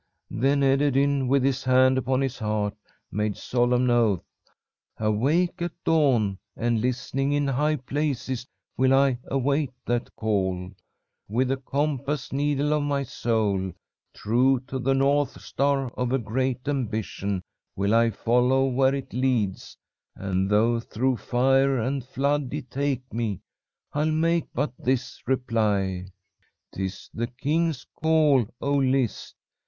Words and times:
"Then 0.31 0.61
Ederyn, 0.63 1.27
with 1.27 1.43
his 1.43 1.63
hand 1.63 1.95
upon 1.95 2.21
his 2.21 2.39
heart, 2.39 2.75
made 3.11 3.37
solemn 3.37 3.87
oath. 3.91 4.23
'Awake 4.97 5.61
at 5.61 5.73
dawn 5.85 6.39
and 6.57 6.81
listening 6.81 7.31
in 7.33 7.45
high 7.47 7.75
places 7.75 8.47
will 8.75 8.95
I 8.95 9.19
await 9.25 9.69
that 9.85 10.09
call. 10.15 10.71
With 11.29 11.49
the 11.49 11.57
compass 11.57 12.33
needle 12.33 12.73
of 12.73 12.81
my 12.81 13.03
soul 13.03 13.73
true 14.11 14.59
to 14.61 14.79
the 14.79 14.95
north 14.95 15.39
star 15.39 15.91
of 15.91 16.11
a 16.11 16.17
great 16.17 16.67
ambition 16.67 17.43
will 17.75 17.93
I 17.93 18.09
follow 18.09 18.65
where 18.69 18.95
it 18.95 19.13
leads, 19.13 19.77
and 20.15 20.49
though 20.49 20.79
through 20.79 21.17
fire 21.17 21.77
and 21.77 22.03
flood 22.03 22.51
it 22.55 22.71
take 22.71 23.03
me, 23.13 23.41
I'll 23.93 24.05
make 24.09 24.45
but 24.55 24.73
this 24.79 25.21
reply: 25.27 26.05
"''Tis 26.73 27.11
the 27.13 27.27
king's 27.27 27.85
call. 28.01 28.47
O 28.59 28.75
list! 28.77 29.35